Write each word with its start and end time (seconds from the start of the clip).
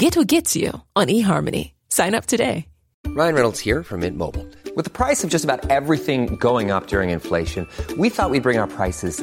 Get 0.00 0.14
who 0.14 0.24
gets 0.24 0.56
you 0.56 0.80
on 0.96 1.08
eHarmony. 1.08 1.72
Sign 1.90 2.14
up 2.14 2.24
today. 2.24 2.64
Ryan 3.08 3.34
Reynolds 3.34 3.60
here 3.60 3.82
from 3.82 4.00
Mint 4.00 4.16
Mobile. 4.16 4.46
With 4.74 4.86
the 4.86 4.90
price 4.90 5.22
of 5.22 5.28
just 5.28 5.44
about 5.44 5.68
everything 5.68 6.36
going 6.36 6.70
up 6.70 6.86
during 6.86 7.10
inflation, 7.10 7.66
we 7.98 8.08
thought 8.08 8.30
we'd 8.30 8.42
bring 8.42 8.56
our 8.56 8.66
prices 8.66 9.22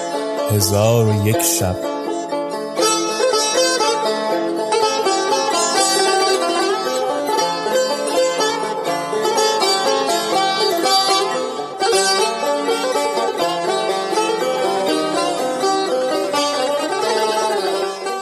هزار 0.53 1.07
و 1.07 1.27
یک 1.27 1.41
شب. 1.41 1.75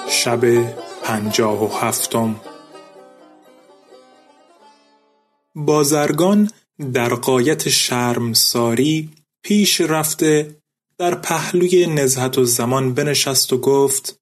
شب 0.09 0.73
پنجاه 1.03 1.63
و 1.63 1.67
هفتم. 1.67 2.35
بازرگان 5.55 6.52
در 6.94 7.09
قایت 7.09 7.69
شرمساری 7.69 9.09
پیش 9.44 9.81
رفته 9.81 10.59
در 11.00 11.16
پهلوی 11.16 11.88
نزهت 11.88 12.38
و 12.38 12.45
زمان 12.45 12.94
بنشست 12.94 13.53
و 13.53 13.58
گفت 13.58 14.22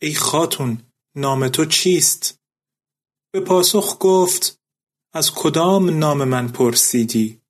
ای 0.00 0.14
خاتون 0.14 0.82
نام 1.14 1.48
تو 1.48 1.64
چیست؟ 1.64 2.40
به 3.32 3.40
پاسخ 3.40 3.96
گفت 4.00 4.60
از 5.12 5.32
کدام 5.34 5.98
نام 5.98 6.24
من 6.24 6.48
پرسیدی؟ 6.48 7.40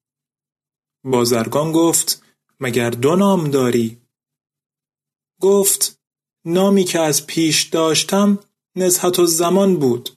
بازرگان 1.04 1.72
گفت 1.72 2.22
مگر 2.60 2.90
دو 2.90 3.16
نام 3.16 3.50
داری؟ 3.50 4.00
گفت 5.40 6.00
نامی 6.44 6.84
که 6.84 7.00
از 7.00 7.26
پیش 7.26 7.62
داشتم 7.62 8.38
نزهت 8.76 9.18
و 9.18 9.26
زمان 9.26 9.76
بود 9.76 10.10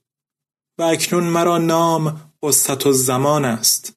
و 0.78 0.84
اکنون 0.84 1.23
مرا 1.23 1.57
نام 1.57 2.31
قصت 2.44 2.85
و 2.85 2.91
زمان 2.91 3.45
است 3.45 3.94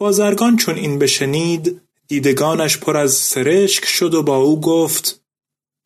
بازرگان 0.00 0.56
چون 0.56 0.74
این 0.74 0.98
بشنید 0.98 1.89
دیدگانش 2.10 2.78
پر 2.78 2.96
از 2.96 3.14
سرشک 3.14 3.84
شد 3.84 4.14
و 4.14 4.22
با 4.22 4.36
او 4.36 4.60
گفت 4.60 5.20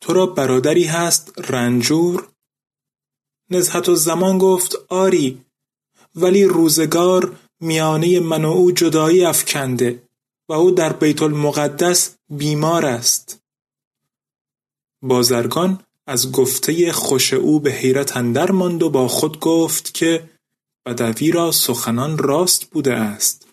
تو 0.01 0.13
را 0.13 0.25
برادری 0.25 0.83
هست 0.83 1.33
رنجور؟ 1.49 2.27
نزهت 3.49 3.89
و 3.89 3.95
زمان 3.95 4.37
گفت 4.37 4.75
آری 4.89 5.41
ولی 6.15 6.43
روزگار 6.43 7.35
میانه 7.59 8.19
من 8.19 8.45
و 8.45 8.51
او 8.51 8.71
جدایی 8.71 9.25
افکنده 9.25 10.03
و 10.49 10.53
او 10.53 10.71
در 10.71 10.93
بیت 10.93 11.21
المقدس 11.21 12.15
بیمار 12.29 12.85
است. 12.85 13.39
بازرگان 15.01 15.79
از 16.07 16.31
گفته 16.31 16.91
خوش 16.91 17.33
او 17.33 17.59
به 17.59 17.71
حیرت 17.71 18.17
اندر 18.17 18.51
ماند 18.51 18.83
و 18.83 18.89
با 18.89 19.07
خود 19.07 19.39
گفت 19.39 19.93
که 19.93 20.29
بدوی 20.85 21.31
را 21.31 21.51
سخنان 21.51 22.17
راست 22.17 22.65
بوده 22.65 22.93
است. 22.93 23.44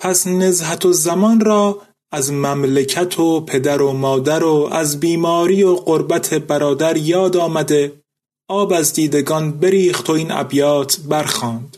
پس 0.00 0.26
نزهت 0.26 0.86
و 0.86 0.92
زمان 0.92 1.40
را 1.40 1.82
از 2.12 2.32
مملکت 2.32 3.18
و 3.18 3.40
پدر 3.40 3.82
و 3.82 3.92
مادر 3.92 4.44
و 4.44 4.68
از 4.72 5.00
بیماری 5.00 5.62
و 5.62 5.74
قربت 5.74 6.34
برادر 6.34 6.96
یاد 6.96 7.36
آمده. 7.36 8.02
آب 8.48 8.72
از 8.72 8.92
دیدگان 8.92 9.58
بریخت 9.58 10.10
و 10.10 10.12
این 10.12 10.30
ابیات 10.30 11.00
برخواند 11.00 11.76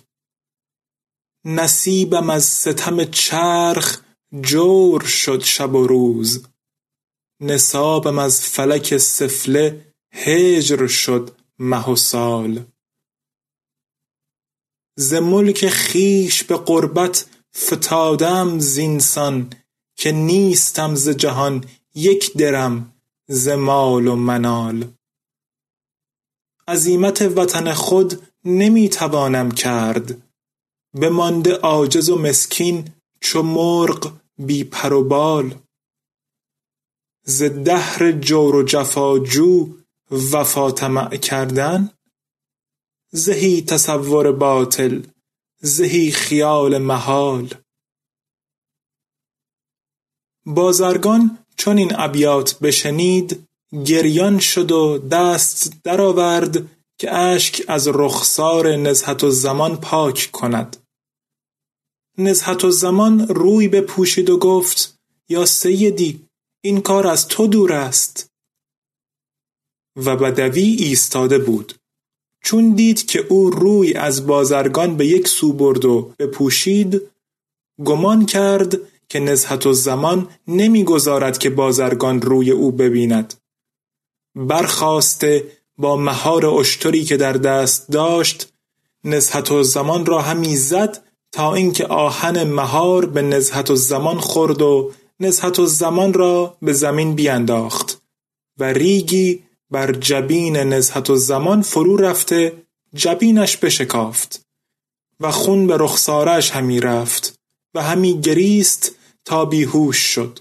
نصیبم 1.44 2.30
از 2.30 2.44
ستم 2.44 3.04
چرخ 3.04 4.00
جور 4.40 5.04
شد 5.04 5.42
شب 5.42 5.74
و 5.74 5.86
روز. 5.86 6.46
نصابم 7.40 8.18
از 8.18 8.40
فلک 8.40 8.96
سفله 8.96 9.94
هجر 10.12 10.86
شد 10.86 11.30
مه 11.58 11.90
و 11.90 11.96
سال. 11.96 12.64
ز 14.96 15.14
ملک 15.14 15.68
خویش 15.68 16.44
به 16.44 16.56
غربت 16.56 17.26
فتادم 17.56 18.58
زینسان 18.58 19.50
که 19.96 20.12
نیستم 20.12 20.94
ز 20.94 21.08
جهان 21.08 21.64
یک 21.94 22.36
درم 22.36 22.92
ز 23.28 23.48
مال 23.48 24.08
و 24.08 24.16
منال. 24.16 24.92
عزیمت 26.68 27.22
وطن 27.22 27.72
خود 27.72 28.28
نمی 28.44 28.88
توانم 28.88 29.50
کرد. 29.50 30.22
بمانده 30.94 31.54
عاجز 31.54 32.10
و 32.10 32.18
مسکین 32.18 32.88
چو 33.20 33.42
مرغ 33.42 34.12
بی 34.38 34.64
پر 34.64 34.92
و 34.92 35.04
بال. 35.04 35.54
ز 37.24 37.42
دهر 37.42 38.12
جور 38.12 38.56
و 38.56 38.62
جفاجو 38.62 39.68
وفا 40.10 40.70
طمع 40.70 41.16
کردن. 41.16 41.90
زهی 43.10 43.62
تصور 43.62 44.32
باطل 44.32 45.02
زهی 45.64 46.10
خیال 46.10 46.78
محال. 46.78 47.54
بازرگان 50.46 51.38
چون 51.56 51.78
این 51.78 51.92
ابیات 51.94 52.58
بشنید 52.58 53.48
گریان 53.84 54.38
شد 54.38 54.72
و 54.72 54.98
دست 54.98 55.72
درآورد 55.84 56.66
که 56.98 57.14
اشک 57.14 57.64
از 57.68 57.88
رخسار 57.88 58.76
نزهت 58.76 59.24
الزمان 59.24 59.76
پاک 59.76 60.28
کند. 60.32 60.76
نزهت 62.18 62.64
الزمان 62.64 63.28
روی 63.28 63.68
بپوشید 63.68 64.30
و 64.30 64.38
گفت 64.38 64.98
یا 65.28 65.46
سیدی 65.46 66.28
این 66.60 66.80
کار 66.80 67.06
از 67.06 67.28
تو 67.28 67.46
دور 67.46 67.72
است. 67.72 68.30
و 69.96 70.16
بدوی 70.16 70.62
ایستاده 70.62 71.38
بود. 71.38 71.81
چون 72.42 72.74
دید 72.74 73.06
که 73.06 73.26
او 73.28 73.50
روی 73.50 73.94
از 73.94 74.26
بازرگان 74.26 74.96
به 74.96 75.06
یک 75.06 75.28
سو 75.28 75.52
برد 75.52 75.84
و 75.84 76.12
بپوشید 76.18 77.00
گمان 77.84 78.26
کرد 78.26 78.78
که 79.08 79.20
نزهت 79.20 79.66
الزمان 79.66 80.28
نمی‌گذارد 80.48 81.38
که 81.38 81.50
بازرگان 81.50 82.22
روی 82.22 82.50
او 82.50 82.72
ببیند. 82.72 83.34
برخاسته 84.34 85.44
با 85.78 85.96
مهار 85.96 86.46
اشتری 86.46 87.04
که 87.04 87.16
در 87.16 87.32
دست 87.32 87.88
داشت 87.88 88.52
نزهت 89.04 89.52
الزمان 89.52 90.06
را 90.06 90.22
همی 90.22 90.56
زد 90.56 91.02
تا 91.32 91.54
اینکه 91.54 91.86
آهن 91.86 92.42
مهار 92.42 93.06
به 93.06 93.22
نزهت 93.22 93.70
الزمان 93.70 94.20
خورد 94.20 94.62
و 94.62 94.92
نزهت 95.20 95.60
الزمان 95.60 96.12
را 96.12 96.56
به 96.62 96.72
زمین 96.72 97.14
بینداخت 97.14 98.02
و 98.58 98.64
ریگی 98.64 99.42
بر 99.72 99.92
جبین 99.92 100.56
نزهت 100.56 101.10
الزمان 101.10 101.62
فرو 101.62 101.96
رفته 101.96 102.62
جبینش 102.94 103.56
بشکافت 103.56 104.46
و 105.20 105.30
خون 105.30 105.66
به 105.66 105.76
رخسارش 105.76 106.50
همی 106.50 106.80
رفت 106.80 107.40
و 107.74 107.82
همی 107.82 108.20
گریست 108.20 108.94
تا 109.24 109.44
بیهوش 109.44 109.96
شد. 109.96 110.38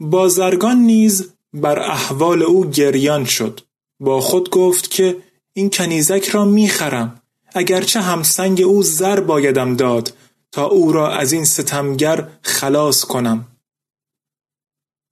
بازرگان 0.00 0.76
نیز 0.76 1.32
بر 1.52 1.78
احوال 1.78 2.42
او 2.42 2.70
گریان 2.70 3.24
شد. 3.24 3.60
با 4.00 4.20
خود 4.20 4.50
گفت 4.50 4.90
که 4.90 5.16
این 5.52 5.70
کنیزک 5.70 6.28
را 6.28 6.44
می‌خرم 6.44 7.22
اگرچه 7.54 8.00
همسنگ 8.00 8.62
او 8.62 8.82
زر 8.82 9.20
بایدم 9.20 9.76
داد 9.76 10.14
تا 10.52 10.66
او 10.66 10.92
را 10.92 11.12
از 11.12 11.32
این 11.32 11.44
ستمگر 11.44 12.28
خلاص 12.42 13.04
کنم. 13.04 13.46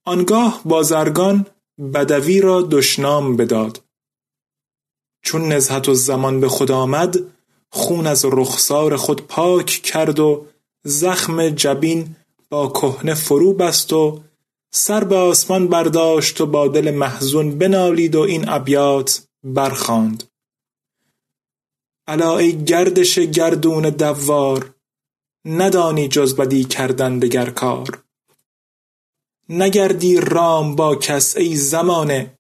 آنگاه 0.05 0.61
بازرگان 0.65 1.47
بدوی 1.79 2.41
را 2.41 2.63
دشنام 2.63 3.37
بداد. 3.37 3.83
چون 5.23 5.53
نزهت 5.53 5.89
و 5.89 5.95
زمان 5.95 6.41
به 6.41 6.49
خود 6.49 6.71
آمد 6.71 7.17
خون 7.71 8.07
از 8.07 8.25
رخسار 8.25 8.97
خود 8.97 9.27
پاک 9.27 9.67
کرد 9.67 10.19
و 10.19 10.47
زخم 10.85 11.49
جبین 11.49 12.17
با 12.51 12.69
کهنه 12.69 13.15
فرو 13.15 13.53
بست 13.53 13.93
و 13.93 14.21
سر 14.71 15.05
به 15.05 15.17
آسمان 15.17 15.69
برداشت 15.69 16.41
و 16.41 16.47
با 16.47 16.69
دل 16.69 16.91
محزون 16.91 17.59
بنالید 17.59 18.15
و 18.15 18.21
این 18.21 18.49
ابیات 18.49 19.27
برخاند. 19.45 20.25
الا 22.07 22.39
ای 22.39 22.65
گردش 22.65 23.19
گردون 23.19 23.91
دوار 23.91 24.75
ندانی 25.45 26.09
جز 26.09 26.37
بدی 26.37 26.65
کردن 26.65 27.19
دگر 27.19 27.51
کار. 27.51 28.03
نگردی 29.49 30.21
رام 30.21 30.77
با 30.77 30.97
کس 30.97 31.37
ای 31.37 31.57
زمانه. 31.57 32.39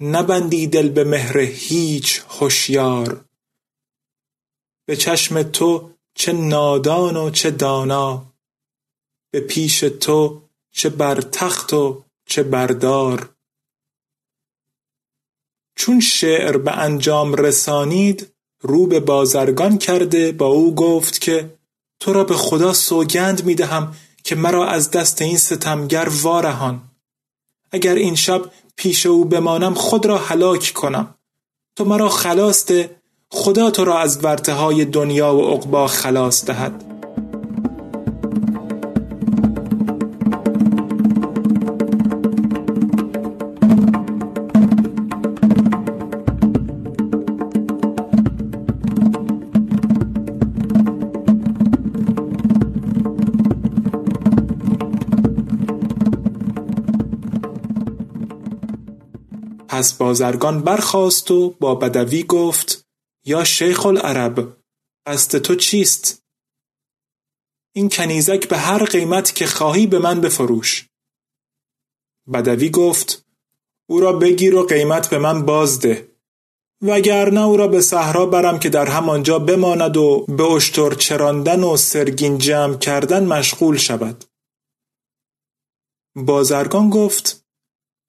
نبندی 0.00 0.66
دل 0.66 0.88
به 0.88 1.04
مهر 1.04 1.38
هیچ 1.38 2.22
هوشیار. 2.28 3.24
به 4.86 4.96
چشم 4.96 5.42
تو 5.42 5.90
چه 6.14 6.32
نادان 6.32 7.16
و 7.16 7.30
چه 7.30 7.50
دانا. 7.50 8.32
به 9.30 9.40
پیش 9.40 9.80
تو 9.80 10.42
چه 10.72 10.88
بر 10.90 11.20
تخت 11.20 11.72
و 11.72 12.04
چه 12.26 12.42
بردار 12.42 13.36
چون 15.76 16.00
شعر 16.00 16.56
به 16.56 16.72
انجام 16.72 17.34
رسانید 17.34 18.32
رو 18.60 18.86
به 18.86 19.00
بازرگان 19.00 19.78
کرده 19.78 20.32
با 20.32 20.46
او 20.46 20.74
گفت 20.74 21.20
که 21.20 21.58
تو 22.00 22.12
را 22.12 22.24
به 22.24 22.34
خدا 22.34 22.72
سوگند 22.72 23.44
می 23.44 23.54
دهم 23.54 23.96
که 24.26 24.34
مرا 24.34 24.66
از 24.66 24.90
دست 24.90 25.22
این 25.22 25.38
ستمگر 25.38 26.08
وارهان. 26.22 26.82
اگر 27.72 27.94
این 27.94 28.14
شب 28.14 28.42
پیش 28.76 29.06
او 29.06 29.24
بمانم 29.24 29.74
خود 29.74 30.06
را 30.06 30.18
هلاک 30.18 30.72
کنم. 30.74 31.14
تو 31.76 31.84
مرا 31.84 32.08
خلاص 32.08 32.66
ده 32.66 32.96
خدا 33.30 33.70
تو 33.70 33.84
را 33.84 33.98
از 33.98 34.24
ورته 34.24 34.52
های 34.52 34.84
دنیا 34.84 35.34
و 35.34 35.50
عقبا 35.50 35.86
خلاص 35.86 36.44
دهد. 36.44 36.84
پس 59.76 59.92
بازرگان 59.92 60.62
برخاست 60.62 61.30
و 61.30 61.50
با 61.50 61.74
بدوی 61.74 62.22
گفت 62.22 62.86
یا 63.24 63.44
شیخ 63.44 63.86
العرب 63.86 64.56
قصد 65.06 65.38
تو 65.38 65.54
چیست؟ 65.54 66.22
این 67.74 67.88
کنیزک 67.88 68.48
به 68.48 68.56
هر 68.58 68.84
قیمت 68.84 69.34
که 69.34 69.46
خواهی 69.46 69.86
به 69.86 69.98
من 69.98 70.20
بفروش. 70.20 70.88
بدوی 72.32 72.70
گفت 72.70 73.26
او 73.88 74.00
را 74.00 74.12
بگیر 74.12 74.54
و 74.54 74.66
قیمت 74.66 75.10
به 75.10 75.18
من 75.18 75.46
بازده 75.46 76.08
وگرنه 76.82 77.40
او 77.40 77.56
را 77.56 77.68
به 77.68 77.80
صحرا 77.80 78.26
برم 78.26 78.58
که 78.58 78.68
در 78.68 78.86
همانجا 78.86 79.38
بماند 79.38 79.96
و 79.96 80.26
به 80.28 80.44
اشتر 80.44 80.94
چراندن 80.94 81.64
و 81.64 81.76
سرگین 81.76 82.38
جمع 82.38 82.78
کردن 82.78 83.26
مشغول 83.26 83.76
شود. 83.76 84.24
بازرگان 86.16 86.90
گفت 86.90 87.45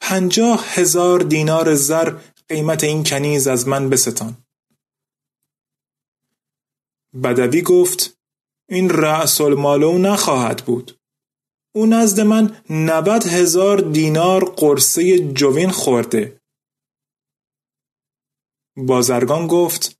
پنجاه 0.01 0.65
هزار 0.67 1.19
دینار 1.19 1.75
زر 1.75 2.19
قیمت 2.49 2.83
این 2.83 3.03
کنیز 3.03 3.47
از 3.47 3.67
من 3.67 3.89
بستان. 3.89 4.37
بدوی 7.23 7.61
گفت 7.61 8.17
این 8.69 8.89
رأس 8.89 9.41
المال 9.41 9.97
نخواهد 9.97 10.65
بود. 10.65 10.99
او 11.75 11.85
نزد 11.85 12.19
من 12.19 12.63
نود 12.69 13.23
هزار 13.23 13.77
دینار 13.77 14.45
قرصه 14.45 15.33
جوین 15.33 15.71
خورده. 15.71 16.41
بازرگان 18.77 19.47
گفت 19.47 19.99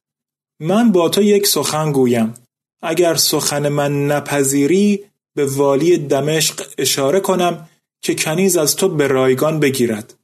من 0.60 0.92
با 0.92 1.10
تو 1.10 1.22
یک 1.22 1.48
سخن 1.48 1.92
گویم. 1.92 2.34
اگر 2.82 3.16
سخن 3.16 3.70
من 3.70 4.08
نپذیری 4.08 5.06
به 5.36 5.46
والی 5.46 5.98
دمشق 5.98 6.74
اشاره 6.78 7.20
کنم 7.20 7.70
که 8.02 8.16
کنیز 8.16 8.58
از 8.58 8.76
تو 8.76 8.90
به 8.90 9.08
رایگان 9.08 9.60
بگیرد. 9.60 10.20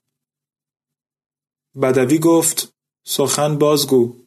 بدوی 1.81 2.19
گفت 2.19 2.73
سخن 3.05 3.57
بازگو. 3.57 4.23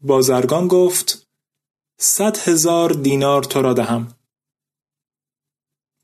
بازرگان 0.00 0.68
گفت 0.68 1.28
صد 1.98 2.36
هزار 2.36 2.90
دینار 2.90 3.44
تو 3.44 3.62
را 3.62 3.74
دهم. 3.74 4.18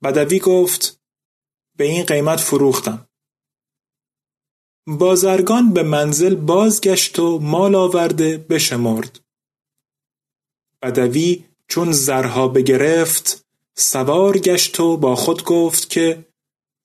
بدوی 0.03 0.39
گفت 0.39 1.01
به 1.77 1.85
این 1.85 2.05
قیمت 2.05 2.41
فروختم. 2.41 3.09
بازرگان 4.87 5.73
به 5.73 5.83
منزل 5.83 6.35
بازگشت 6.35 7.19
و 7.19 7.39
مال 7.39 7.75
آورده 7.75 8.39
بشمرد. 8.39 9.21
بدوی 10.83 11.45
چون 11.69 11.93
زرها 11.93 12.49
بگرفت 12.49 13.40
سوار 13.77 14.39
گشت 14.39 14.81
و 14.81 14.97
با 14.97 15.17
خود 15.17 15.45
گفت 15.45 15.91
که 15.91 16.25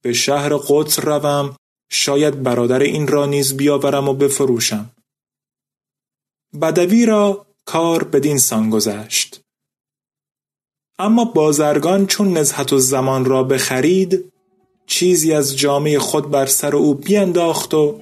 به 0.03 0.13
شهر 0.13 0.57
قدس 0.67 0.99
روم 0.99 1.55
شاید 1.89 2.43
برادر 2.43 2.79
این 2.79 3.07
را 3.07 3.25
نیز 3.25 3.57
بیاورم 3.57 4.09
و 4.09 4.13
بفروشم. 4.13 4.91
بدوی 6.61 7.05
را 7.05 7.45
کار 7.65 8.03
بدین 8.03 8.37
سان 8.37 8.69
گذشت. 8.69 9.41
اما 10.99 11.25
بازرگان 11.25 12.07
چون 12.07 12.37
نزهت 12.37 12.73
و 12.73 12.77
زمان 12.77 13.25
را 13.25 13.44
بخرید 13.44 14.31
چیزی 14.85 15.33
از 15.33 15.57
جامعه 15.57 15.99
خود 15.99 16.31
بر 16.31 16.45
سر 16.45 16.75
او 16.75 16.94
بینداخت 16.94 17.73
و 17.73 17.99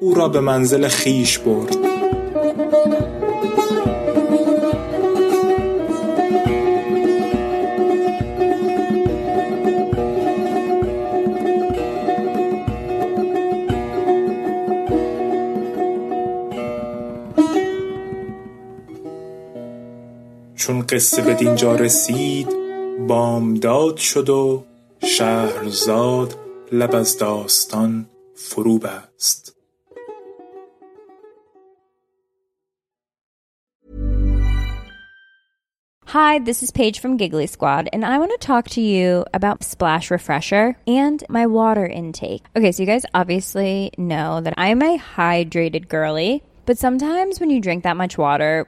او 0.00 0.14
را 0.14 0.28
به 0.28 0.40
منزل 0.40 0.88
خیش 0.88 1.38
برد. 1.38 1.76
قصه 20.85 21.21
به 21.21 21.33
دینجا 21.33 21.75
رسید 21.75 22.47
بامداد 23.07 23.97
شد 23.97 24.29
و 24.29 24.63
شهرزاد 25.03 26.35
لب 26.71 26.95
از 26.95 27.17
داستان 27.17 28.05
فرو 28.35 28.77
بست 28.77 29.55
Hi, 36.05 36.39
this 36.39 36.61
is 36.61 36.71
Paige 36.71 36.99
from 36.99 37.15
Giggly 37.15 37.47
Squad, 37.47 37.87
and 37.93 38.03
I 38.03 38.17
want 38.19 38.31
to 38.31 38.47
talk 38.47 38.67
to 38.71 38.81
you 38.81 39.23
about 39.33 39.63
Splash 39.63 40.11
Refresher 40.11 40.75
and 40.85 41.23
my 41.29 41.45
water 41.47 41.87
intake. 41.87 42.43
Okay, 42.53 42.73
so 42.73 42.83
you 42.83 42.87
guys 42.87 43.05
obviously 43.13 43.91
know 43.97 44.41
that 44.41 44.53
I'm 44.57 44.81
a 44.81 44.99
hydrated 45.15 45.87
girly, 45.87 46.43
but 46.65 46.77
sometimes 46.77 47.39
when 47.39 47.49
you 47.49 47.61
drink 47.61 47.85
that 47.85 47.95
much 47.95 48.17
water, 48.17 48.67